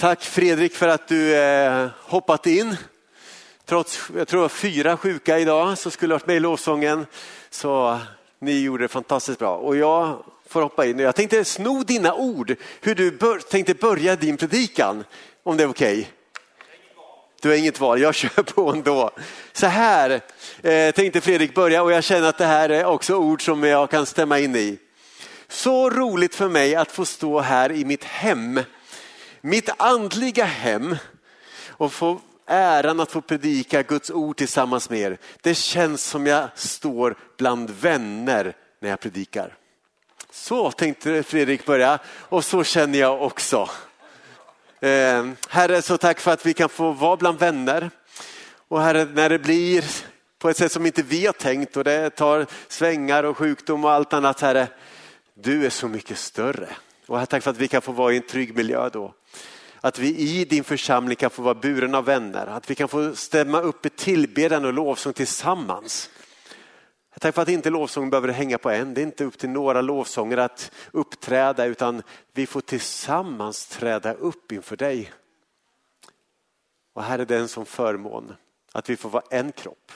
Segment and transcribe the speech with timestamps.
[0.00, 2.76] Tack Fredrik för att du eh, hoppat in.
[3.64, 7.06] Trots, jag tror fyra sjuka idag som skulle varit med i lovsången.
[7.50, 7.98] Så
[8.38, 9.56] ni gjorde det fantastiskt bra.
[9.56, 10.98] Och jag får hoppa in.
[10.98, 15.04] Jag tänkte sno dina ord, hur du bör, tänkte börja din predikan.
[15.42, 15.98] Om det är okej.
[15.98, 16.06] Okay.
[17.42, 19.10] Du har inget val, jag kör på ändå.
[19.52, 20.20] Så här
[20.62, 23.90] eh, tänkte Fredrik börja och jag känner att det här är också ord som jag
[23.90, 24.78] kan stämma in i.
[25.48, 28.60] Så roligt för mig att få stå här i mitt hem
[29.40, 30.96] mitt andliga hem
[31.68, 35.18] och få äran att få predika Guds ord tillsammans med er.
[35.40, 39.56] Det känns som jag står bland vänner när jag predikar.
[40.30, 43.68] Så tänkte Fredrik börja och så känner jag också.
[44.80, 47.90] Eh, herre, så tack för att vi kan få vara bland vänner.
[48.68, 49.84] Och Herre, när det blir
[50.38, 53.90] på ett sätt som inte vi har tänkt och det tar svängar och sjukdom och
[53.90, 54.68] allt annat, Herre,
[55.34, 56.68] du är så mycket större.
[57.06, 59.14] Och tack för att vi kan få vara i en trygg miljö då.
[59.80, 63.14] Att vi i din församling kan få vara buren av vänner, att vi kan få
[63.14, 66.10] stämma upp i tillbedjan och lovsång tillsammans.
[67.20, 68.94] Tack för att inte lovsång behöver hänga på en.
[68.94, 74.52] Det är inte upp till några lovsånger att uppträda utan vi får tillsammans träda upp
[74.52, 75.12] inför dig.
[76.92, 78.34] Och här är det en sån förmån
[78.72, 79.92] att vi får vara en kropp.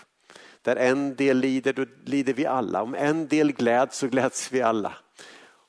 [0.63, 2.83] Där en del lider, då lider vi alla.
[2.83, 4.95] Om en del gläds så gläds vi alla.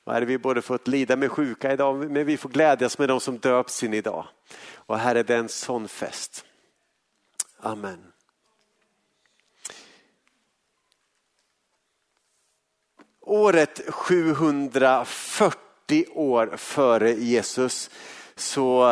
[0.06, 3.08] Och här har vi både fått lida med sjuka idag, men vi får glädjas med
[3.08, 4.26] de som döps in idag.
[4.74, 6.44] Och här är det en sån fest.
[7.60, 8.12] Amen.
[13.20, 17.90] Året 740 år före Jesus
[18.36, 18.88] så,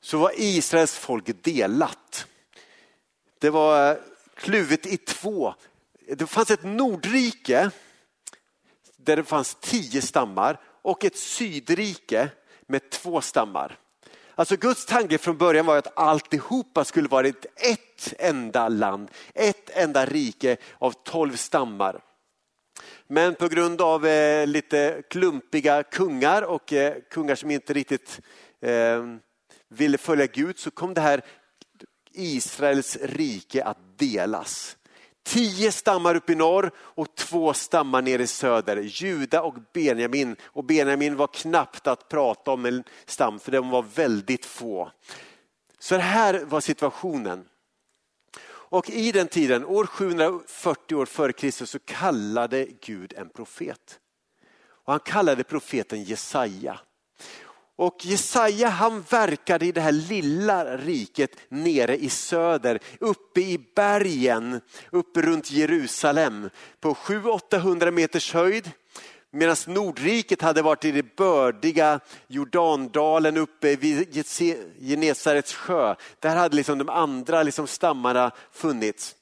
[0.00, 2.26] så var Israels folk delat.
[3.38, 4.00] Det var
[4.34, 5.54] kluvet i två.
[6.08, 7.70] Det fanns ett Nordrike
[9.06, 12.28] där det fanns tio stammar och ett sydrike
[12.66, 13.78] med två stammar.
[14.34, 20.06] Alltså Guds tanke från början var att alltihopa skulle vara ett, enda land, ett enda
[20.06, 22.00] rike av tolv stammar.
[23.06, 28.20] Men på grund av eh, lite klumpiga kungar och eh, kungar som inte riktigt
[28.60, 29.04] eh,
[29.68, 31.24] ville följa Gud så kom det här
[32.12, 34.76] Israels rike att delas.
[35.26, 38.76] Tio stammar upp i norr och två stammar nere i söder.
[38.76, 40.36] Juda och Benjamin.
[40.44, 44.90] Och Benjamin var knappt att prata om en stam för de var väldigt få.
[45.78, 47.44] Så här var situationen.
[48.48, 54.00] Och i den tiden, år 740 år före Kristus, så kallade Gud en profet.
[54.68, 56.80] Och han kallade profeten Jesaja.
[57.76, 64.60] Och Jesaja han verkade i det här lilla riket nere i söder, uppe i bergen,
[64.90, 66.50] uppe runt Jerusalem
[66.80, 68.70] på 700-800 meters höjd.
[69.30, 74.24] Medan Nordriket hade varit i det bördiga Jordandalen uppe vid
[74.80, 75.94] Genesarets sjö.
[76.20, 79.14] Där hade liksom de andra liksom stammarna funnits.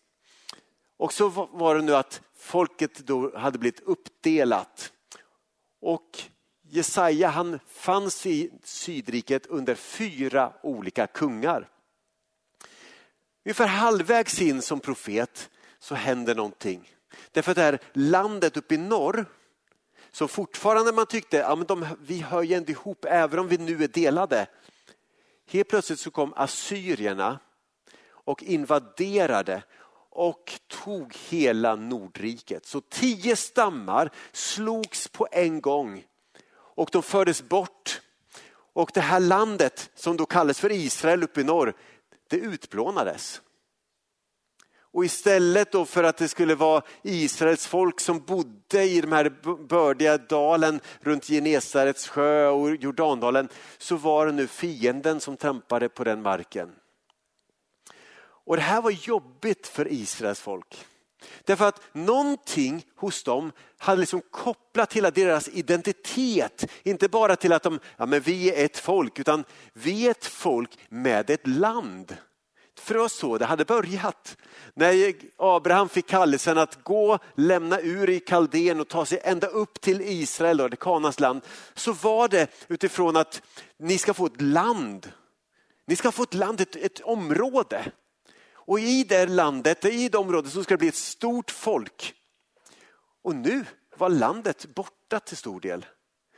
[0.97, 4.93] Och så var det nu att folket då hade blivit uppdelat.
[5.81, 6.22] Och
[6.69, 11.69] Jesaja han fanns i Sydriket under fyra olika kungar.
[13.44, 16.91] Ungefär halvvägs in som profet så händer någonting.
[17.32, 19.26] Därför att det här landet uppe i norr
[20.10, 23.58] som fortfarande man tyckte, ja, men de, vi hör ju ändå ihop även om vi
[23.58, 24.46] nu är delade.
[25.46, 27.38] Helt plötsligt så kom assyrierna
[28.08, 29.62] och invaderade
[30.10, 32.66] och tog hela Nordriket.
[32.66, 36.04] Så tio stammar slogs på en gång
[36.74, 38.00] och de fördes bort.
[38.72, 41.74] Och det här landet som då kallades för Israel uppe i norr,
[42.28, 43.40] det utplånades.
[44.94, 49.30] Och istället då för att det skulle vara Israels folk som bodde i den här
[49.66, 53.48] bördiga dalen runt Genesarets sjö och Jordandalen
[53.78, 56.72] så var det nu fienden som trampade på den marken.
[58.46, 60.86] Och det här var jobbigt för Israels folk.
[61.44, 66.66] Därför att någonting hos dem hade liksom kopplat hela deras identitet.
[66.82, 70.26] Inte bara till att de, ja men vi är ett folk, utan vi är ett
[70.26, 72.16] folk med ett land.
[72.78, 74.37] För det var så det hade börjat.
[74.75, 79.81] När Abraham fick kallelsen att gå, lämna ur i Kaldén och ta sig ända upp
[79.81, 81.40] till Israel, det Kanas land,
[81.75, 83.43] så var det utifrån att
[83.78, 85.12] ni ska få ett land.
[85.87, 87.93] Ni ska få ett land, ett, ett område.
[88.66, 92.14] Och i det landet, i det området så ska det bli ett stort folk.
[93.22, 93.64] Och nu
[93.96, 95.87] var landet borta till stor del.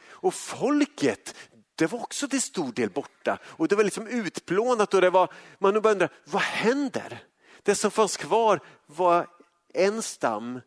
[0.04, 1.34] Och folket,
[1.74, 3.38] det var också till stor del borta.
[3.44, 7.22] Och det var liksom utplånat och det var, man började undra, vad händer?
[7.62, 9.26] Det som fanns kvar var
[9.74, 10.60] en stam,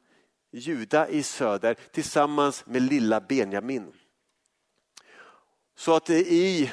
[0.52, 3.94] Juda i söder, tillsammans med lilla Benjamin.
[5.78, 6.72] Så att i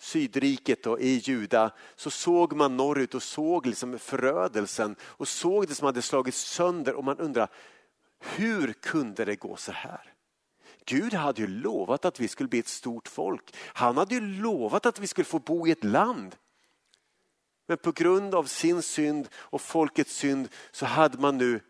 [0.00, 5.74] Sydriket och i Juda så såg man norrut och såg liksom förödelsen och såg det
[5.74, 7.48] som hade slagits sönder och man undrar
[8.20, 10.14] hur kunde det gå så här?
[10.84, 13.56] Gud hade ju lovat att vi skulle bli ett stort folk.
[13.56, 16.36] Han hade ju lovat att vi skulle få bo i ett land.
[17.66, 21.60] Men på grund av sin synd och folkets synd så hade man nu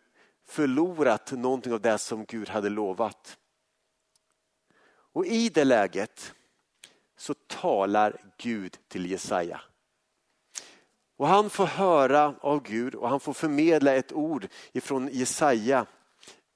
[0.46, 3.38] förlorat någonting av det som Gud hade lovat.
[5.12, 6.34] Och i det läget
[7.20, 9.60] så talar Gud till Jesaja.
[11.16, 15.86] Och han får höra av Gud och han får förmedla ett ord ifrån Jesaja.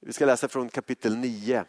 [0.01, 1.65] Vi ska läsa från kapitel 9.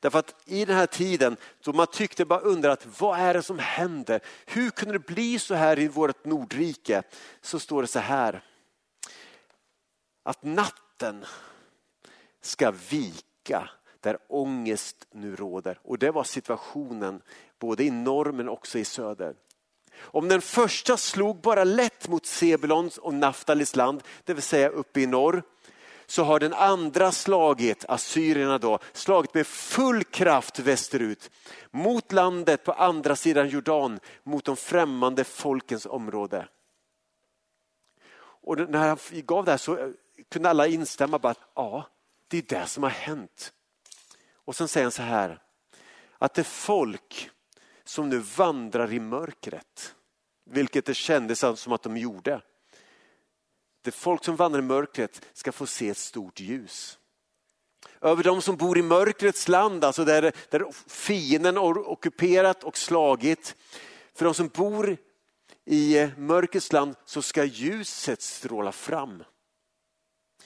[0.00, 3.58] Därför att i den här tiden då man tyckte bara undrat vad är det som
[3.58, 4.20] händer?
[4.46, 7.02] Hur kunde det bli så här i vårt Nordrike?
[7.40, 8.44] Så står det så här.
[10.22, 11.24] Att natten
[12.40, 13.70] ska vika
[14.02, 15.78] där ångest nu råder.
[15.82, 17.22] Och det var situationen
[17.62, 19.34] både i norr men också i söder.
[20.00, 25.00] Om den första slog bara lätt mot Sebulons och Naftalis land, det vill säga uppe
[25.00, 25.42] i norr,
[26.06, 31.30] så har den andra slagit, assyrierna då, slagit med full kraft västerut
[31.70, 36.48] mot landet på andra sidan Jordan, mot de främmande folkens område.
[38.44, 39.88] Och när han gav det här så eh,
[40.30, 41.86] kunde alla instämma bara att ja,
[42.28, 43.52] det är det som har hänt.
[44.44, 45.38] Och sen säger han så här,
[46.18, 47.30] att det folk
[47.84, 49.94] som nu vandrar i mörkret,
[50.50, 52.42] vilket det kändes som att de gjorde.
[53.82, 56.98] Det folk som vandrar i mörkret ska få se ett stort ljus.
[58.00, 63.56] Över de som bor i mörkrets land, alltså där, där fienden har ockuperat och slagit.
[64.14, 64.96] För de som bor
[65.64, 69.24] i mörkrets land så ska ljuset stråla fram.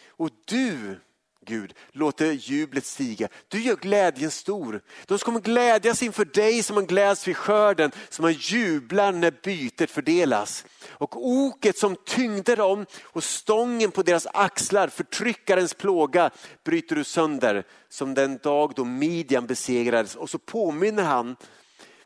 [0.07, 1.01] Och du
[1.47, 3.29] Gud låter jublet stiga.
[3.49, 4.81] Du gör glädjen stor.
[5.07, 9.91] De kommer glädjas inför dig som man gläds vid skörden, som man jublar när bytet
[9.91, 10.65] fördelas.
[10.89, 16.31] Och oket som tyngde dem och stången på deras axlar, förtryckarens plåga,
[16.65, 20.17] bryter du sönder som den dag då Midjan besegrades.
[20.17, 21.37] Och så påminner han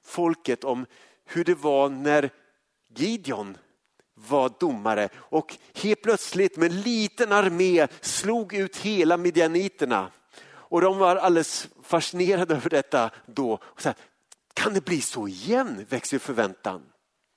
[0.04, 0.86] folket om
[1.26, 2.30] hur det var när
[2.96, 3.56] Gideon
[4.28, 10.10] var domare och helt plötsligt med en liten armé slog ut hela midjaniterna.
[10.42, 13.52] Och de var alldeles fascinerade över detta då.
[13.62, 13.96] Och så här,
[14.54, 15.86] kan det bli så igen?
[15.88, 16.82] växer förväntan.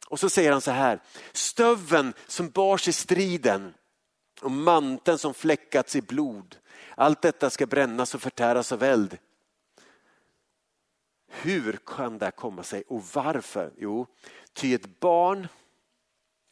[0.07, 0.99] Och så säger han så här,
[1.31, 3.73] stöven som bars i striden
[4.41, 6.55] och manteln som fläckats i blod.
[6.95, 9.17] Allt detta ska brännas och förtäras av eld.
[11.31, 13.73] Hur kan det komma sig och varför?
[13.77, 14.07] Jo,
[14.53, 15.47] ty ett barn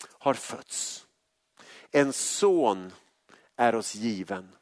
[0.09, 1.07] har fötts.
[1.92, 2.92] En son
[3.56, 4.56] är oss given.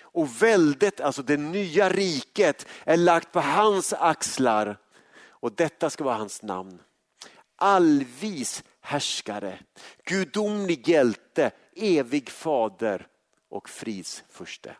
[0.00, 4.76] Och väldet, alltså det nya riket, är lagt på hans axlar.
[5.18, 6.82] Och detta ska vara hans namn.
[7.56, 9.58] Allvis härskare,
[10.04, 13.06] gudomlig hjälte, evig fader
[13.48, 14.76] och fridsfurste.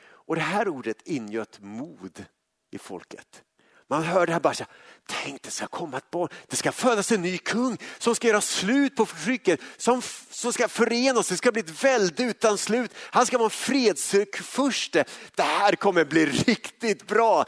[0.00, 2.24] Och det här ordet ingöt mod
[2.70, 3.44] i folket.
[3.90, 4.54] Man hör det här bara,
[5.06, 8.40] tänk det ska komma ett barn, det ska födas en ny kung som ska göra
[8.40, 12.94] slut på förtrycket, som, som ska förena oss, det ska bli ett välde utan slut.
[12.96, 15.04] Han ska vara en fredsfurste.
[15.34, 17.44] Det här kommer bli riktigt bra.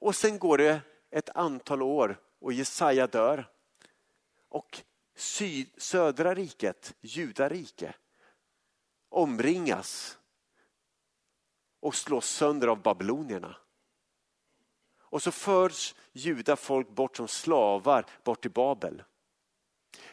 [0.00, 0.80] Och sen går det
[1.10, 3.48] ett antal år och Jesaja dör.
[4.48, 4.82] Och
[5.16, 7.94] syd, södra riket, judarike,
[9.08, 10.18] omringas
[11.80, 13.56] och slås sönder av babylonierna.
[15.12, 19.02] Och så förs judafolk bort som slavar bort till Babel.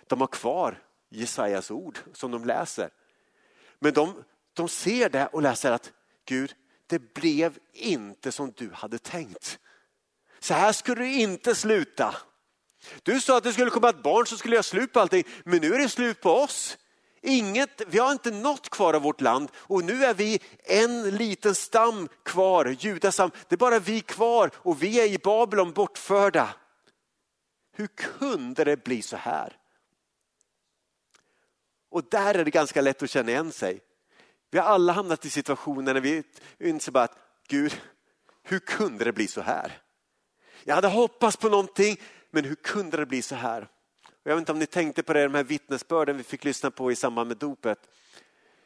[0.07, 2.89] De har kvar Jesajas ord som de läser.
[3.79, 5.91] Men de, de ser det och läser att
[6.25, 6.55] Gud,
[6.87, 9.59] det blev inte som du hade tänkt.
[10.39, 12.15] Så här skulle det inte sluta.
[13.03, 15.61] Du sa att det skulle komma ett barn som skulle göra slut på allting, men
[15.61, 16.77] nu är det slut på oss.
[17.21, 21.55] Inget, vi har inte något kvar av vårt land och nu är vi en liten
[21.55, 23.31] stam kvar, judastam.
[23.47, 26.55] Det är bara vi kvar och vi är i Babylon bortförda.
[27.71, 29.57] Hur kunde det bli så här?
[31.89, 33.81] Och där är det ganska lätt att känna igen sig.
[34.51, 36.23] Vi har alla hamnat i situationer när vi
[36.59, 37.81] inser bara att Gud,
[38.43, 39.81] hur kunde det bli så här?
[40.63, 41.97] Jag hade hoppats på någonting,
[42.31, 43.67] men hur kunde det bli så här?
[44.29, 46.91] Jag vet inte om ni tänkte på det, de här vittnesbörden vi fick lyssna på
[46.91, 47.89] i samband med dopet.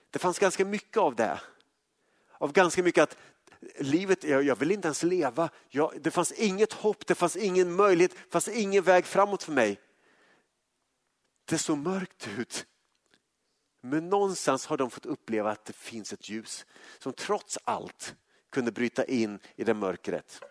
[0.09, 1.39] Det fanns ganska mycket av det.
[2.31, 3.17] Av ganska mycket att
[3.77, 5.49] livet, jag, jag vill inte ens leva.
[5.69, 9.51] Jag, det fanns inget hopp, det fanns ingen möjlighet, det fanns ingen väg framåt för
[9.51, 9.79] mig.
[11.45, 12.65] Det såg mörkt ut.
[13.81, 16.65] Men någonstans har de fått uppleva att det finns ett ljus
[16.99, 18.15] som trots allt
[18.49, 20.43] kunde bryta in i det mörkret.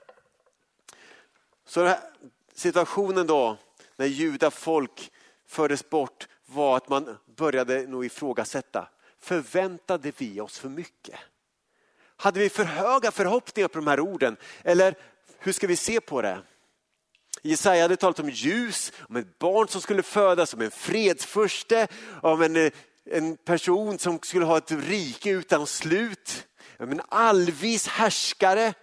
[1.64, 1.99] Så här,
[2.54, 3.59] situationen då
[4.02, 5.12] när judafolk
[5.47, 8.88] fördes bort var att man började nog ifrågasätta.
[9.21, 11.21] Förväntade vi oss för mycket?
[12.16, 14.37] Hade vi för höga förhoppningar på de här orden?
[14.64, 14.94] Eller
[15.38, 16.42] hur ska vi se på det?
[17.42, 21.88] Jesaja hade talat om ljus, om ett barn som skulle födas, om en fredsförste,
[22.23, 22.73] om en, eh,
[23.04, 26.47] en person som skulle ha ett rike utan slut,
[26.78, 28.75] om en allvis härskare.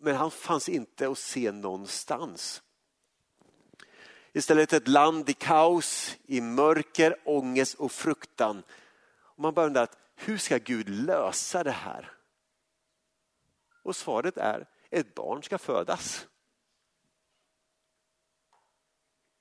[0.00, 2.62] Men han fanns inte att se någonstans.
[4.32, 8.62] Istället ett land i kaos, i mörker, ångest och fruktan.
[9.18, 12.12] Och man börjar undra, hur ska Gud lösa det här?
[13.82, 16.26] Och svaret är, ett barn ska födas.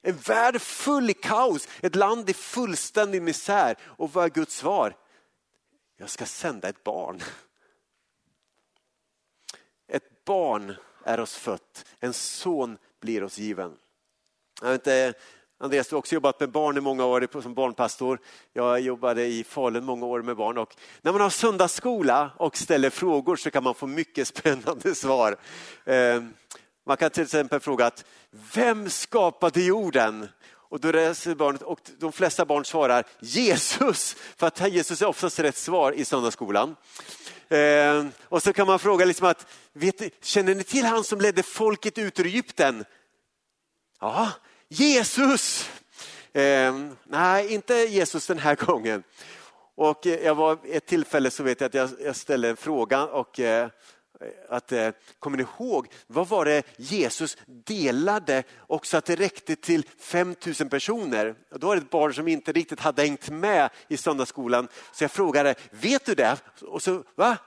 [0.01, 3.77] En värld full i kaos, ett land i fullständig misär.
[3.81, 4.97] Och vad är Guds svar?
[5.97, 7.19] Jag ska sända ett barn.
[9.87, 13.77] Ett barn är oss fött, en son blir oss given.
[14.61, 15.13] Jag vet inte,
[15.59, 18.19] Andreas, du har också jobbat med barn i många år som barnpastor.
[18.53, 20.57] Jag jobbade i Falun många år med barn.
[20.57, 25.37] Och när man har söndagsskola och ställer frågor så kan man få mycket spännande svar.
[25.85, 26.33] Ehm,
[26.85, 28.05] man kan till exempel fråga att
[28.53, 30.27] vem skapade jorden?
[30.51, 35.39] Och då läser barnet och de flesta barn svarar Jesus, för att Jesus är oftast
[35.39, 36.75] rätt svar i söndagsskolan.
[37.49, 41.43] Eh, och så kan man fråga liksom att, vet, känner ni till han som ledde
[41.43, 42.85] folket ut ur Egypten?
[43.99, 44.31] Ja,
[44.71, 45.69] Jesus!
[46.33, 46.73] Eh,
[47.03, 49.03] nej, inte Jesus den här gången.
[49.75, 53.05] Och eh, jag var ett tillfälle så vet jag att jag, jag ställde en fråga
[53.05, 53.69] och eh,
[54.49, 59.85] att, eh, kommer ni ihåg, vad var det Jesus delade också att det räckte till
[59.99, 61.35] 5000 personer?
[61.55, 64.67] Då var det ett barn som inte riktigt hade hängt med i söndagsskolan.
[64.91, 66.37] Så jag frågade, vet du det?
[66.61, 67.37] Och så, va?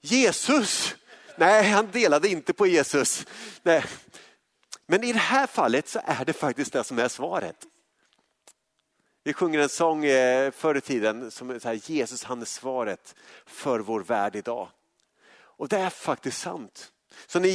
[0.00, 0.96] Jesus?
[1.36, 3.26] Nej, han delade inte på Jesus.
[3.62, 3.84] Nej.
[4.86, 7.66] Men i det här fallet så är det faktiskt det som är svaret.
[9.24, 12.46] Vi sjunger en sång eh, förr i tiden som är så här, Jesus han är
[12.46, 13.14] svaret
[13.46, 14.68] för vår värld idag.
[15.34, 16.90] Och det är faktiskt sant.
[17.26, 17.48] Så när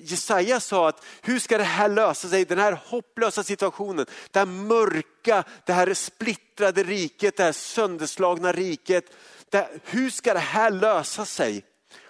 [0.00, 4.46] Jesaja sa att hur ska det här lösa sig, den här hopplösa situationen, det här
[4.46, 9.04] mörka, det här splittrade riket, det här sönderslagna riket.
[9.50, 11.64] Det, hur ska det här lösa sig?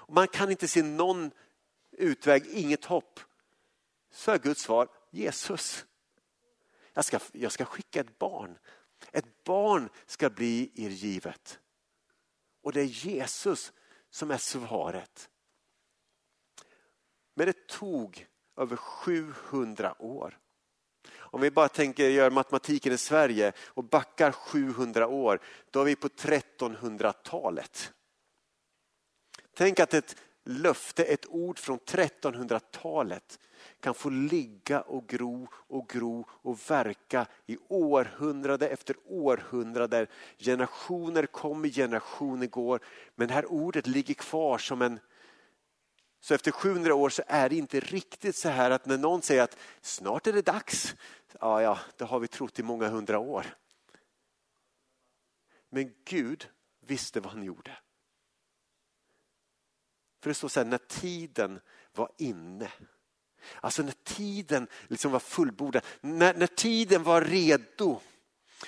[0.08, 1.30] Man kan inte se någon
[1.98, 3.20] utväg, inget hopp.
[4.12, 5.86] Så är Guds svar Jesus.
[6.92, 8.58] Jag ska, jag ska skicka ett barn.
[9.12, 11.60] Ett barn ska bli er givet.
[12.62, 13.72] Och det är Jesus
[14.10, 15.30] som är svaret.
[17.34, 18.26] Men det tog
[18.56, 20.38] över 700 år.
[21.14, 25.40] Om vi bara tänker göra matematiken i Sverige och backar 700 år,
[25.70, 27.92] då är vi på 1300-talet.
[29.54, 33.38] Tänk att ett löfte, ett ord från 1300-talet
[33.80, 40.06] kan få ligga och gro och gro och verka i århundrade efter århundrade.
[40.38, 42.80] Generationer kommer, generationer går.
[43.14, 45.00] Men det här ordet ligger kvar som en
[46.20, 49.42] så efter 700 år så är det inte riktigt så här att när någon säger
[49.42, 50.94] att snart är det dags,
[51.40, 53.46] ja, ja, det har vi trott i många hundra år.
[55.68, 56.48] Men Gud
[56.80, 57.78] visste vad han gjorde.
[60.22, 61.60] För det står så här, när tiden
[61.94, 62.72] var inne.
[63.60, 68.00] Alltså när tiden liksom var fullbordad, när, när tiden var redo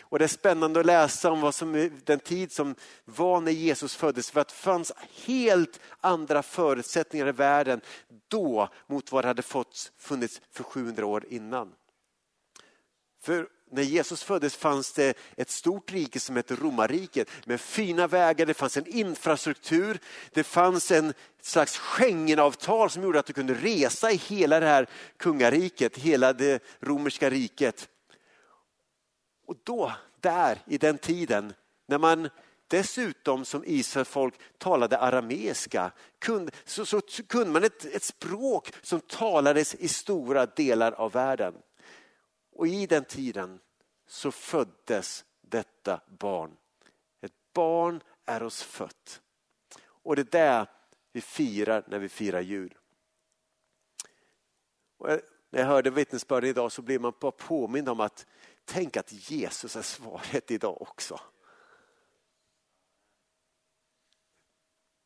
[0.01, 3.97] och Det är spännande att läsa om vad som, den tid som var när Jesus
[3.97, 4.31] föddes.
[4.31, 4.93] För att det fanns
[5.27, 7.81] helt andra förutsättningar i världen
[8.29, 11.75] då mot vad det hade fått, funnits för 700 år innan.
[13.23, 18.47] För när Jesus föddes fanns det ett stort rike som hette romarriket med fina vägar,
[18.47, 19.99] det fanns en infrastruktur,
[20.33, 24.87] det fanns en slags Schengenavtal som gjorde att du kunde resa i hela det här
[25.17, 27.89] kungariket, hela det romerska riket.
[29.47, 31.53] Och då, där i den tiden,
[31.87, 32.29] när man
[32.69, 39.01] dessutom som Israels folk talade arameiska, kunde, så, så kunde man ett, ett språk som
[39.01, 41.55] talades i stora delar av världen.
[42.57, 43.59] Och i den tiden
[44.15, 46.57] så föddes detta barn.
[47.21, 49.23] Ett barn är oss fött.
[49.85, 50.67] Och det är det
[51.13, 52.75] vi firar när vi firar jul.
[54.97, 55.09] Och
[55.51, 58.27] när jag hörde vittnesbörden idag så blev man bara påmind om att
[58.65, 61.21] Tänk att Jesus är svaret idag också.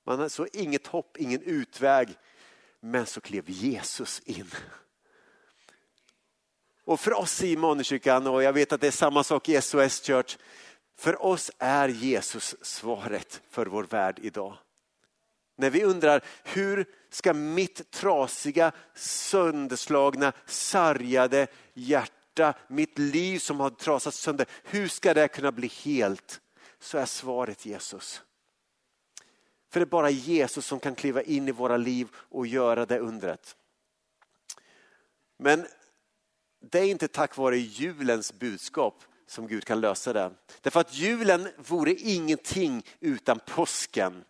[0.05, 2.17] Man såg inget hopp, ingen utväg,
[2.81, 4.51] men så klev Jesus in.
[6.89, 10.03] Och för oss i Immanuelskyrkan, och jag vet att det är samma sak i SOS
[10.03, 10.37] Church,
[10.97, 14.59] för oss är Jesus svaret för vår värld idag.
[15.57, 24.21] När vi undrar hur ska mitt trasiga, sönderslagna, sargade hjärta, mitt liv som har trasats
[24.21, 26.41] sönder, hur ska det kunna bli helt?
[26.81, 28.23] Så är svaret Jesus.
[29.71, 32.99] För det är bara Jesus som kan kliva in i våra liv och göra det
[32.99, 33.57] undret.
[35.39, 35.67] Men
[36.61, 40.31] det är inte tack vare julens budskap som Gud kan lösa det.
[40.61, 44.25] Därför att julen vore ingenting utan påsken.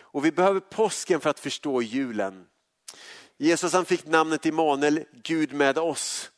[0.00, 2.46] Och vi behöver påsken för att förstå julen.
[3.36, 6.30] Jesus han fick namnet Immanuel, Gud med oss.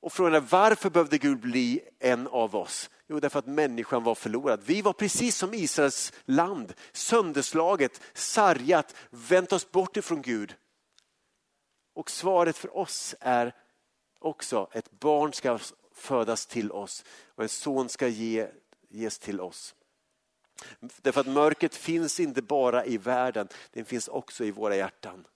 [0.00, 2.90] Och frågan är varför behövde Gud bli en av oss?
[3.06, 4.60] Jo, därför att människan var förlorad.
[4.64, 10.54] Vi var precis som Israels land, sönderslaget, sargat, vänt oss bort ifrån Gud.
[11.94, 13.54] Och svaret för oss är
[14.24, 15.58] också ett barn ska
[15.92, 18.48] födas till oss och en son ska ge,
[18.88, 19.74] ges till oss.
[20.80, 25.26] Därför att mörkret finns inte bara i världen, det finns också i våra hjärtan.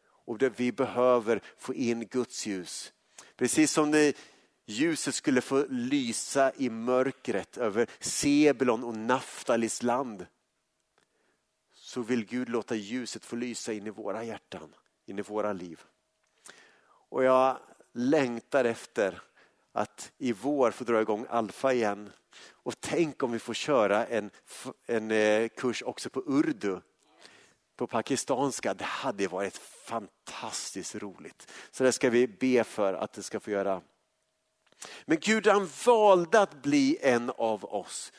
[0.00, 2.92] Och vi behöver få in Guds ljus.
[3.36, 4.16] Precis som det
[4.66, 10.26] ljuset skulle få lysa i mörkret över Sebulon och Naftalis land.
[11.74, 14.74] Så vill Gud låta ljuset få lysa in i våra hjärtan,
[15.06, 15.80] in i våra liv.
[17.08, 17.58] Och jag
[17.96, 19.22] längtar efter
[19.72, 22.12] att i vår få dra igång Alfa igen.
[22.50, 24.30] Och tänk om vi får köra en,
[24.86, 26.80] en eh, kurs också på urdu,
[27.76, 28.74] på pakistanska.
[28.74, 31.52] Det hade varit fantastiskt roligt.
[31.70, 33.80] Så det ska vi be för att det ska få göra.
[35.04, 38.12] Men Gud han valde att bli en av oss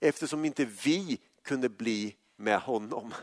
[0.00, 3.14] eftersom inte vi kunde bli med honom.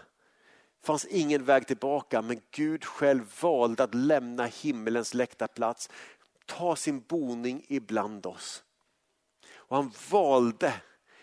[0.84, 5.90] Fanns ingen väg tillbaka men Gud själv valde att lämna himmelens läktarplats,
[6.46, 8.64] ta sin boning ibland oss.
[9.54, 10.74] Och han valde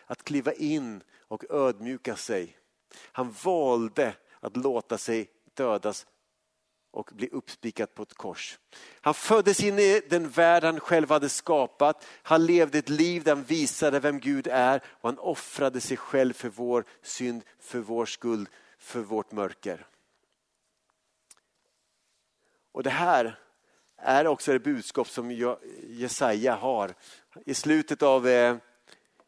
[0.07, 2.57] att kliva in och ödmjuka sig.
[3.13, 6.07] Han valde att låta sig dödas
[6.91, 8.59] och bli uppspikad på ett kors.
[9.01, 12.07] Han föddes in i den värld han själv hade skapat.
[12.23, 16.33] Han levde ett liv där han visade vem Gud är och han offrade sig själv
[16.33, 18.49] för vår synd, för vår skuld,
[18.87, 19.87] för vårt mörker.
[22.73, 23.39] Och det här
[23.97, 26.95] är också det budskap som Jesaja har.
[27.47, 28.57] I slutet av eh,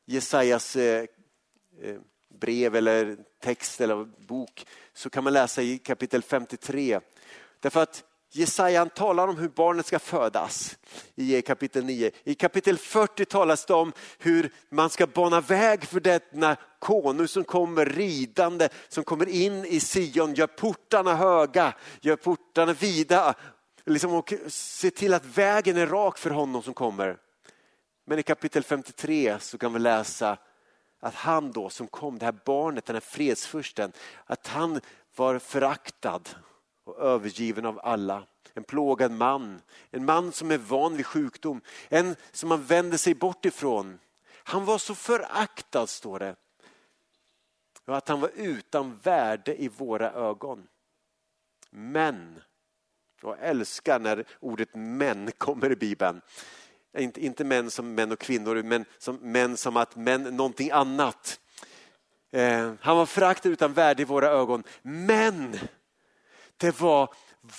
[0.05, 1.05] Jesajas eh,
[1.81, 7.01] eh, brev eller text eller bok så kan man läsa i kapitel 53.
[7.61, 10.79] Därför att Jesaja talar om hur barnet ska födas
[11.15, 12.11] i kapitel 9.
[12.25, 17.45] I kapitel 40 talas det om hur man ska bana väg för denna konung som
[17.45, 23.35] kommer ridande, som kommer in i Sion, gör portarna höga, gör portarna vida
[23.87, 27.17] liksom, och se till att vägen är rak för honom som kommer.
[28.07, 30.39] Men i kapitel 53 så kan vi läsa
[31.01, 33.93] att han då som kom, det här barnet, den här fredsfursten,
[34.27, 34.81] att han
[35.17, 36.21] var föraktad
[36.89, 38.23] och övergiven av alla.
[38.55, 43.15] En plågad man, en man som är van vid sjukdom, en som man vänder sig
[43.15, 43.99] bort ifrån.
[44.33, 46.37] Han var så föraktad står det.
[47.87, 50.67] Och att han var utan värde i våra ögon.
[51.71, 52.41] Men
[53.23, 56.21] jag älskar när ordet män kommer i Bibeln.
[56.99, 61.41] Inte, inte män som män och kvinnor, men som män som att män någonting annat.
[62.31, 65.59] Eh, han var föraktad utan värde i våra ögon, men
[66.59, 67.15] det var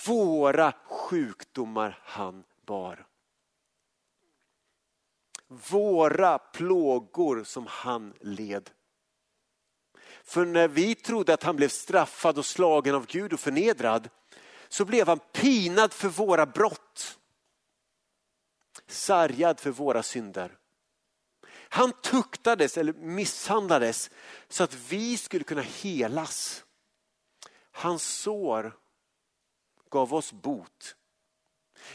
[0.06, 3.06] våra sjukdomar han bar.
[5.46, 8.70] Våra plågor som han led.
[10.24, 14.08] För när vi trodde att han blev straffad och slagen av Gud och förnedrad
[14.68, 17.18] så blev han pinad för våra brott.
[18.86, 20.56] Sargad för våra synder.
[21.52, 24.10] Han tuktades eller misshandlades
[24.48, 26.64] så att vi skulle kunna helas.
[27.72, 28.76] Hans sår
[29.90, 30.96] gav oss bot.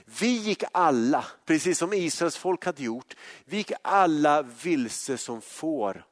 [0.05, 6.08] Vi gick alla, precis som Israels folk hade gjort, vi gick alla vilse som får.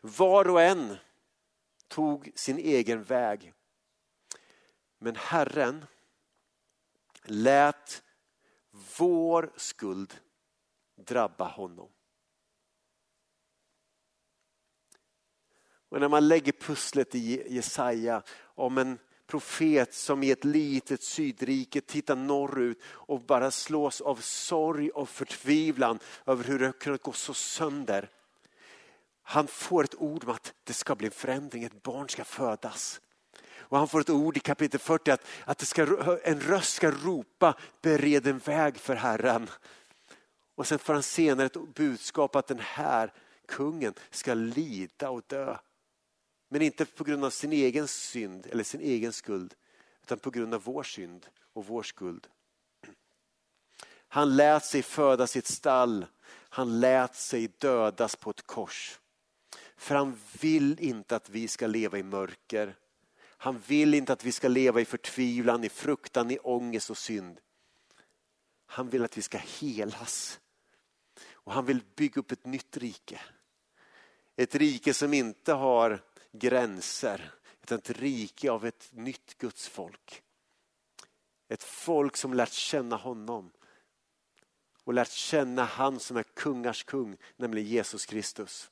[0.00, 0.96] Var och en
[1.88, 3.52] tog sin egen väg.
[4.98, 5.84] Men Herren
[7.22, 8.02] lät
[8.98, 10.20] vår skuld
[10.96, 11.88] drabba honom.
[15.88, 18.98] Och när man lägger pusslet i Jesaja om en
[19.30, 25.98] profet som i ett litet sydrike tittar norrut och bara slås av sorg och förtvivlan
[26.26, 28.08] över hur det kunnat gå så sönder.
[29.22, 33.00] Han får ett ord om att det ska bli en förändring, ett barn ska födas.
[33.58, 35.82] Och han får ett ord i kapitel 40 att, att det ska,
[36.24, 39.50] en röst ska ropa bered en väg för Herren.
[40.54, 43.12] Och sen får han senare ett budskap att den här
[43.48, 45.56] kungen ska lida och dö.
[46.52, 49.54] Men inte på grund av sin egen synd eller sin egen skuld,
[50.02, 52.26] utan på grund av vår synd och vår skuld.
[54.08, 56.06] Han lät sig födas i ett stall.
[56.32, 58.98] Han lät sig dödas på ett kors.
[59.76, 62.76] För han vill inte att vi ska leva i mörker.
[63.20, 67.40] Han vill inte att vi ska leva i förtvivlan, i fruktan, i ångest och synd.
[68.66, 70.40] Han vill att vi ska helas.
[71.32, 73.20] Och han vill bygga upp ett nytt rike.
[74.36, 80.22] Ett rike som inte har gränser, utan ett rike av ett nytt Guds folk.
[81.48, 83.50] Ett folk som lärt känna honom
[84.84, 88.70] och lärt känna han som är kungars kung, nämligen Jesus Kristus.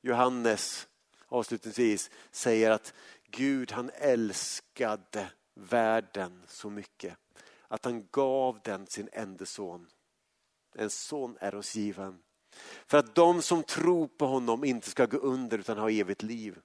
[0.00, 0.88] Johannes
[1.28, 2.94] avslutningsvis säger att
[3.30, 7.18] Gud han älskade världen så mycket
[7.68, 9.86] att han gav den sin enda son.
[10.74, 12.22] En son är oss given.
[12.86, 16.58] För att de som tror på honom inte ska gå under utan ha evigt liv.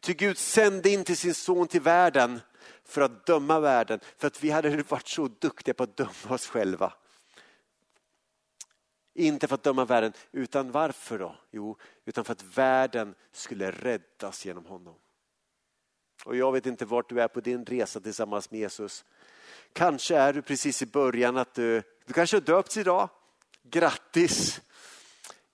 [0.00, 2.40] Ty Gud sände inte sin son till världen
[2.84, 6.46] för att döma världen, för att vi hade varit så duktiga på att döma oss
[6.46, 6.92] själva.
[9.14, 11.36] Inte för att döma världen, utan varför då?
[11.50, 14.94] Jo, utan för att världen skulle räddas genom honom.
[16.24, 19.04] Och jag vet inte vart du är på din resa tillsammans med Jesus.
[19.72, 23.08] Kanske är du precis i början att du, du kanske har döpts idag.
[23.62, 24.60] Grattis!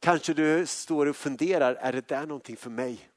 [0.05, 3.09] Kanske du står och funderar, är det där någonting för mig?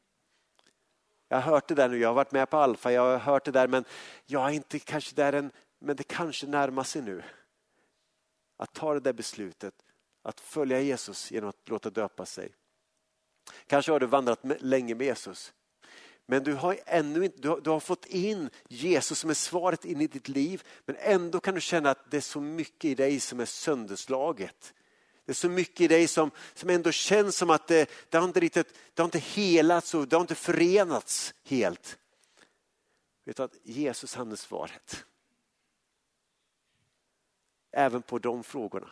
[1.28, 3.46] Jag har hört det där nu, jag har varit med på Alfa, jag har hört
[3.46, 3.86] det där men
[4.26, 7.24] jag är inte kanske där än, men det kanske närmar sig nu.
[8.58, 9.74] Att ta det där beslutet,
[10.24, 12.56] att följa Jesus genom att låta döpa sig.
[13.66, 15.54] Kanske har du vandrat länge med Jesus.
[16.26, 19.86] Men du har ännu inte, du har, du har, fått in Jesus som är svaret
[19.86, 20.64] in i ditt liv.
[20.86, 24.74] Men ändå kan du känna att det är så mycket i dig som är sönderslaget.
[25.28, 28.26] Det är så mycket i dig som, som ändå känns som att det, det, har
[28.26, 31.98] inte riktigt, det har inte helats och det har inte förenats helt.
[33.24, 35.06] Vet du att Jesus han är svaret.
[37.72, 38.90] Även på de frågorna.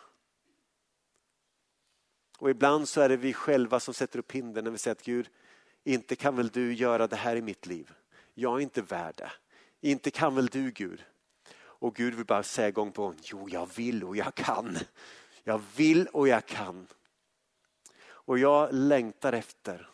[2.38, 5.06] Och ibland så är det vi själva som sätter upp hinder när vi säger att
[5.06, 5.30] Gud,
[5.84, 7.92] inte kan väl du göra det här i mitt liv?
[8.34, 9.32] Jag är inte värd det.
[9.82, 11.04] Inte kan väl du Gud?
[11.58, 14.78] Och Gud vill bara säga gång på gång, jo jag vill och jag kan.
[15.48, 16.88] Jag vill och jag kan.
[18.08, 19.90] Och jag längtar efter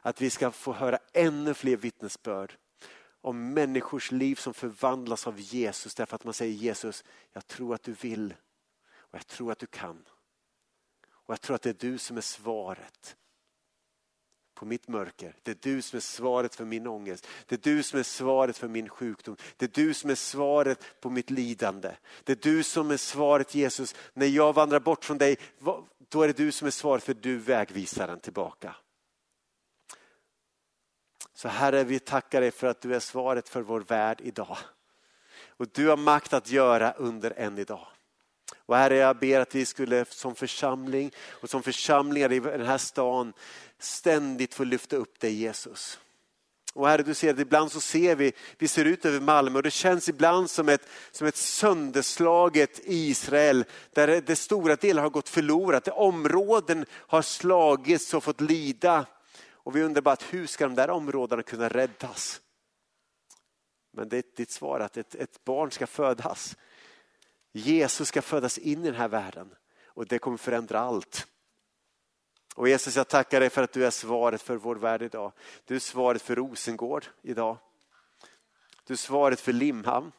[0.00, 2.56] att vi ska få höra ännu fler vittnesbörd
[3.20, 7.82] om människors liv som förvandlas av Jesus därför att man säger Jesus, jag tror att
[7.82, 8.34] du vill
[8.94, 10.04] och jag tror att du kan.
[11.10, 13.16] Och jag tror att det är du som är svaret
[14.54, 15.36] på mitt mörker.
[15.42, 17.26] Det är du som är svaret för min ångest.
[17.46, 19.36] Det är du som är svaret för min sjukdom.
[19.56, 21.96] Det är du som är svaret på mitt lidande.
[22.24, 23.94] Det är du som är svaret Jesus.
[24.14, 25.36] När jag vandrar bort från dig,
[26.08, 28.76] då är det du som är svaret för du vägvisar den tillbaka.
[31.34, 34.58] Så Herre, vi tackar dig för att du är svaret för vår värld idag.
[35.46, 37.86] Och du har makt att göra under en idag.
[38.66, 42.78] Och Herre, jag ber att vi skulle som församling och som församlingar i den här
[42.78, 43.32] stan
[43.78, 45.98] ständigt få lyfta upp dig Jesus.
[46.74, 49.62] Och Herre, du ser att ibland så ser vi, vi ser ut över Malmö och
[49.62, 55.28] det känns ibland som ett, som ett sönderslaget Israel där det stora delar har gått
[55.28, 59.06] förlorat, där områden har slagits och fått lida.
[59.50, 62.40] Och vi undrar bara hur ska de där områdena kunna räddas?
[63.92, 66.56] Men det är ditt svar att ett, ett barn ska födas.
[67.52, 69.54] Jesus ska födas in i den här världen
[69.86, 71.26] och det kommer förändra allt.
[72.54, 75.32] Och Jesus, jag tackar dig för att du är svaret för vår värld idag.
[75.64, 77.56] Du är svaret för Rosengård idag.
[78.84, 80.12] Du är svaret för Limhamn.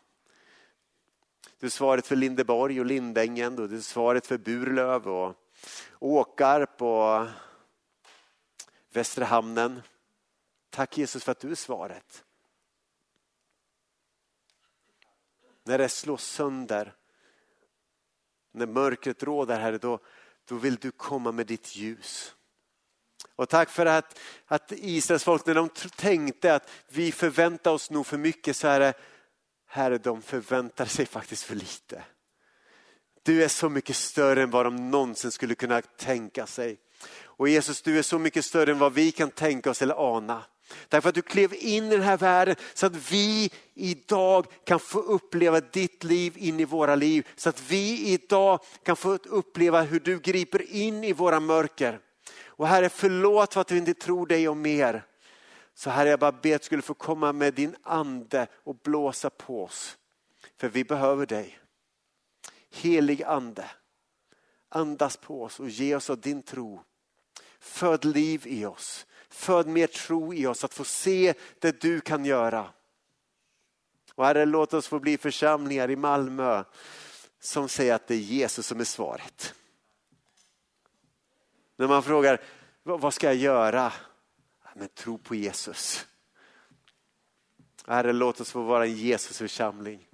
[1.59, 3.55] Du är svaret för Lindeborg och Lindängen.
[3.55, 5.35] Du är svaret för Burlöv och
[5.99, 7.27] Åkarp och
[8.91, 9.81] Västra hamnen.
[10.69, 12.23] Tack Jesus för att du är svaret.
[15.63, 16.93] När det slås sönder,
[18.53, 19.99] när mörkret råder Herre, då,
[20.49, 22.35] då vill du komma med ditt ljus.
[23.35, 28.05] Och tack för att, att Israels folk, när de tänkte att vi förväntar oss nog
[28.05, 28.93] för mycket så är det,
[29.67, 32.03] Herre, de förväntar sig faktiskt för lite.
[33.23, 36.77] Du är så mycket större än vad de någonsin skulle kunna tänka sig.
[37.21, 40.43] Och Jesus, du är så mycket större än vad vi kan tänka oss eller ana.
[40.89, 44.99] Därför att du klev in i den här världen så att vi idag kan få
[44.99, 47.27] uppleva ditt liv in i våra liv.
[47.35, 51.99] Så att vi idag kan få uppleva hur du griper in i våra mörker.
[52.45, 55.03] Och Herre förlåt för att vi inte tror dig om mer.
[55.73, 59.29] Så Herre jag bara ber att du skulle få komma med din ande och blåsa
[59.29, 59.97] på oss.
[60.59, 61.59] För vi behöver dig.
[62.71, 63.65] Helig ande,
[64.69, 66.81] andas på oss och ge oss av din tro.
[67.59, 72.25] Föd liv i oss föd mer tro i oss att få se det du kan
[72.25, 72.69] göra.
[74.15, 76.63] Och Herre, låt oss få bli församlingar i Malmö
[77.39, 79.53] som säger att det är Jesus som är svaret.
[81.75, 82.41] När man frågar,
[82.83, 83.93] vad ska jag göra?
[84.75, 86.07] Men tro på Jesus.
[87.87, 90.07] Herre, låt oss få vara en Jesusförsamling.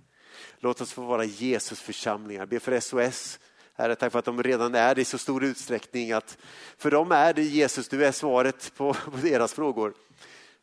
[0.60, 2.46] Låt oss få vara Jesusförsamlingar.
[2.46, 3.40] Be för SOS.
[3.80, 6.38] Herre, tack för att de redan är det i så stor utsträckning att
[6.78, 9.94] för dem är det Jesus, du är svaret på, på deras frågor.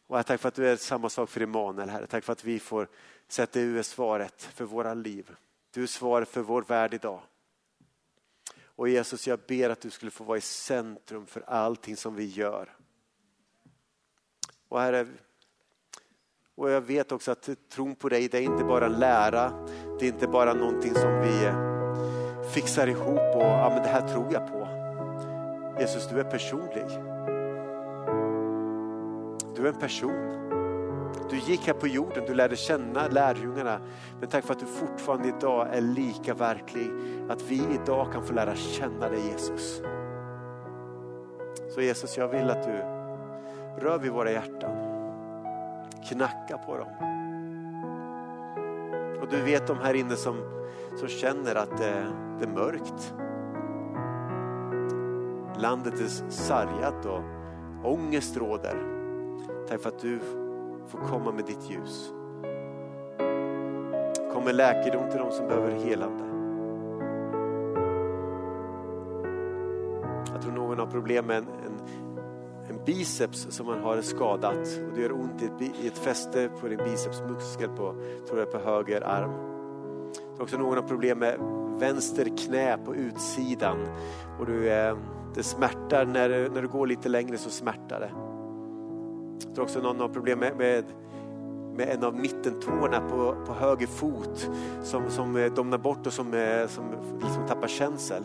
[0.07, 2.07] Och tack för att du är samma sak för Emanuel, Herre.
[2.07, 2.89] Tack för att vi får
[3.29, 5.31] sätta du är svaret för våra liv.
[5.71, 7.21] Du är svaret för vår värld idag.
[8.65, 12.25] Och Jesus, jag ber att du skulle få vara i centrum för allting som vi
[12.25, 12.77] gör.
[14.69, 15.07] Och Herre,
[16.55, 19.67] och jag vet också att tron på dig, det är inte bara en lära,
[19.99, 21.76] det är inte bara någonting som vi
[22.55, 24.69] fixar ihop och ja, men det här tror jag på.
[25.81, 26.87] Jesus, du är personlig.
[29.57, 30.33] Du är en person.
[31.31, 33.81] Du gick här på jorden, du lärde känna lärjungarna.
[34.21, 36.91] Men tack för att du fortfarande idag är lika verklig.
[37.29, 39.83] Att vi idag kan få lära känna dig Jesus.
[41.75, 42.73] Så Jesus, jag vill att du
[43.85, 44.77] rör vid våra hjärtan.
[46.09, 47.16] Knacka på dem.
[49.21, 50.37] Och du vet de här inne som,
[50.97, 52.07] som känner att det,
[52.39, 53.15] det är mörkt.
[55.59, 57.23] Landet är sargat och
[57.93, 58.77] ångest råder.
[59.69, 60.21] Tack för att du
[60.87, 62.13] får komma med ditt ljus.
[64.33, 66.25] Kom med läkedom till de som behöver helande.
[70.33, 71.76] Jag tror någon har problem med en, en, en
[72.87, 77.69] biceps som man har skadat och det gör ont i ett, fäste på din bicepsmuskel
[77.69, 77.95] på,
[78.29, 79.31] tror jag, på höger arm.
[80.13, 81.39] Du har också någon har problem med
[81.79, 83.79] vänster knä på utsidan
[84.41, 84.97] och du, eh,
[85.35, 88.11] det smärtar när, när du går lite längre så smärtar det.
[89.47, 90.85] Jag tror också någon har problem med, med,
[91.77, 94.51] med en av mittentårna på, på höger fot
[94.83, 96.85] som, som eh, domnar bort och som, eh, som
[97.23, 98.25] liksom tappar känsel.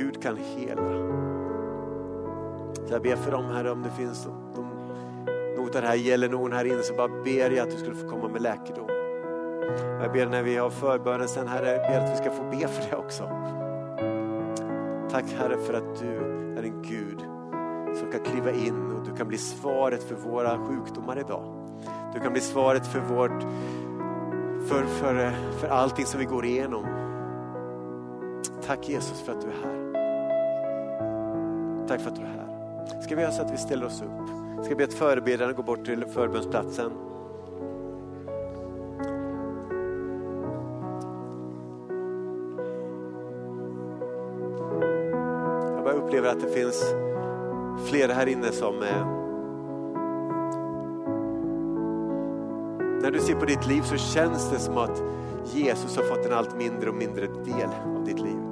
[0.00, 0.82] Gud kan hela.
[2.86, 4.64] Så jag ber för dem här om det finns de,
[5.56, 7.96] något av det här gäller någon här inne så bara ber jag att du skulle
[7.96, 8.88] få komma med läkedom.
[10.00, 12.68] Jag ber när vi har förbönen sen här, jag ber att vi ska få be
[12.68, 13.22] för det också.
[15.10, 16.16] Tack Herre för att du
[16.58, 17.20] är en Gud
[17.98, 21.44] som kan kliva in och du kan bli svaret för våra sjukdomar idag.
[22.14, 23.42] Du kan bli svaret för, vårt,
[24.68, 26.86] för, för, för allting som vi går igenom.
[28.66, 29.79] Tack Jesus för att du är här.
[31.90, 33.00] Tack för att du är här.
[33.02, 34.64] Ska vi göra så att vi ställer oss upp?
[34.64, 36.92] Ska vi be att förebedjarna går bort till förbönsplatsen.
[45.74, 46.94] Jag bara upplever att det finns
[47.86, 49.06] flera här inne som eh,
[53.02, 55.02] när du ser på ditt liv så känns det som att
[55.44, 58.49] Jesus har fått en allt mindre och mindre del av ditt liv.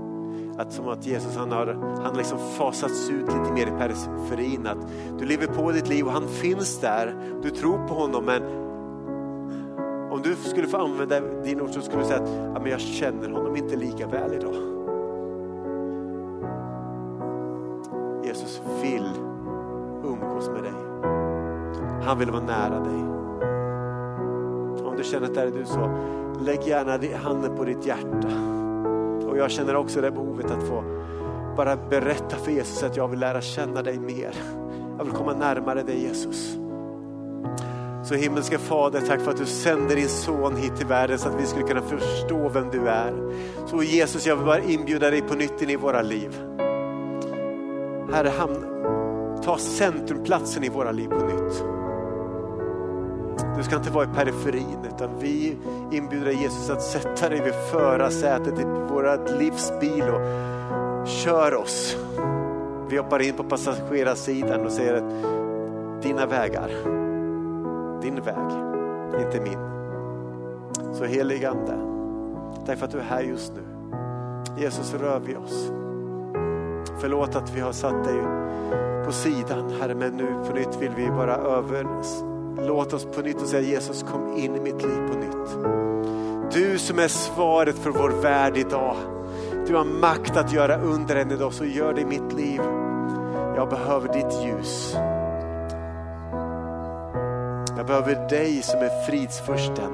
[0.59, 1.67] Att som att Jesus han har,
[2.03, 4.67] han liksom fasats ut lite mer i periferin.
[4.67, 7.15] Att du lever på ditt liv och han finns där.
[7.43, 8.43] Du tror på honom men
[10.11, 12.81] om du skulle få använda din ord så skulle du säga att ja, men jag
[12.81, 14.55] känner honom inte lika väl idag.
[18.25, 19.09] Jesus vill
[20.05, 20.73] umgås med dig.
[22.03, 23.01] Han vill vara nära dig.
[24.85, 25.91] Om du känner att det är du så,
[26.45, 28.48] lägg gärna handen på ditt hjärta.
[29.39, 30.85] Och jag känner också det behovet att få
[31.57, 34.35] bara berätta för Jesus att jag vill lära känna dig mer.
[34.99, 36.57] Jag vill komma närmare dig Jesus.
[38.05, 41.41] Så himmelska Fader, tack för att du sänder din son hit till världen så att
[41.41, 43.15] vi skulle kunna förstå vem du är.
[43.67, 46.41] Så Jesus, jag vill bara inbjuda dig på nytt in i våra liv.
[48.13, 48.33] Herre,
[49.45, 51.78] ta centrumplatsen i våra liv på nytt.
[53.59, 55.57] Du ska inte vara i periferin utan vi
[55.93, 61.97] inbjuder dig Jesus att sätta dig vid förarsätet i vårt livsbil och kör oss.
[62.89, 65.23] Vi hoppar in på passagerarsidan och säger att
[66.03, 66.69] dina vägar,
[68.03, 68.51] din väg,
[69.25, 69.59] inte min.
[70.95, 71.79] Så helig Ande,
[72.67, 73.63] tack för att du är här just nu.
[74.63, 75.73] Jesus rör vi oss.
[77.01, 78.21] Förlåt att vi har satt dig
[79.05, 81.85] på sidan Herre, men nu på nytt vill vi bara över
[82.67, 85.75] Låt oss på nytt och säga Jesus kom in i mitt liv på nytt.
[86.53, 88.97] Du som är svaret för vår värld idag.
[89.67, 92.61] Du har makt att göra under än idag så gör det i mitt liv.
[93.57, 94.95] Jag behöver ditt ljus.
[97.77, 99.93] Jag behöver dig som är fridsfursten.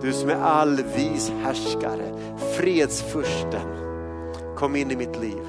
[0.00, 3.68] Du som är allvis härskare, fredsfursten.
[4.56, 5.42] Kom in i mitt liv.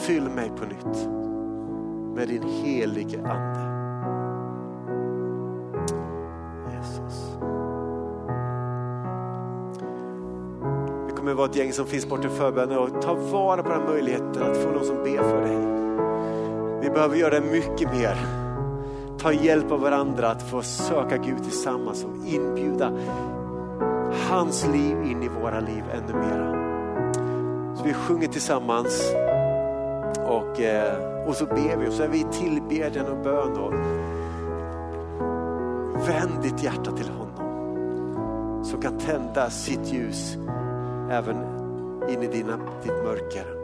[0.00, 1.08] Fyll mig på nytt
[2.14, 3.69] med din helige Ande.
[11.30, 14.42] Kommer vara ett gäng som finns bort i förbönen och ta vara på den möjligheten
[14.42, 15.56] att få någon som ber för dig.
[16.82, 18.16] Vi behöver göra mycket mer.
[19.18, 22.92] Ta hjälp av varandra att få söka Gud tillsammans och inbjuda
[24.30, 26.54] hans liv in i våra liv ännu mera.
[27.76, 29.12] Så vi sjunger tillsammans
[30.26, 33.58] och, eh, och så ber vi och så är vi i tillbedjan och bön.
[33.58, 33.72] Och
[36.08, 40.36] vänd ditt hjärta till honom som kan tända sitt ljus
[41.10, 41.36] även
[42.08, 43.59] in i dina, ditt mörker.